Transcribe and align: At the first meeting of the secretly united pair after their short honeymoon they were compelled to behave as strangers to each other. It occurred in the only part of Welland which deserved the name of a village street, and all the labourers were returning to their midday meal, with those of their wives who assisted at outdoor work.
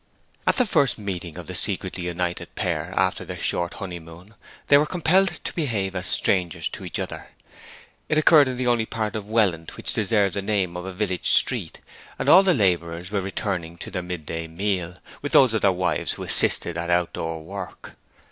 At 0.47 0.55
the 0.55 0.65
first 0.65 0.97
meeting 0.97 1.37
of 1.37 1.45
the 1.45 1.53
secretly 1.53 2.05
united 2.05 2.55
pair 2.55 2.91
after 2.97 3.23
their 3.23 3.37
short 3.37 3.75
honeymoon 3.75 4.33
they 4.67 4.79
were 4.79 4.87
compelled 4.87 5.39
to 5.43 5.53
behave 5.53 5.95
as 5.95 6.07
strangers 6.07 6.67
to 6.69 6.83
each 6.83 6.97
other. 6.97 7.27
It 8.09 8.17
occurred 8.17 8.47
in 8.47 8.57
the 8.57 8.65
only 8.65 8.87
part 8.87 9.15
of 9.15 9.29
Welland 9.29 9.69
which 9.77 9.93
deserved 9.93 10.33
the 10.35 10.41
name 10.41 10.75
of 10.75 10.85
a 10.85 10.91
village 10.91 11.29
street, 11.29 11.81
and 12.17 12.27
all 12.27 12.41
the 12.41 12.55
labourers 12.55 13.11
were 13.11 13.21
returning 13.21 13.77
to 13.77 13.91
their 13.91 14.01
midday 14.01 14.47
meal, 14.47 14.97
with 15.21 15.33
those 15.33 15.53
of 15.53 15.61
their 15.61 15.71
wives 15.71 16.13
who 16.13 16.23
assisted 16.23 16.79
at 16.79 16.89
outdoor 16.89 17.43
work. 17.43 17.95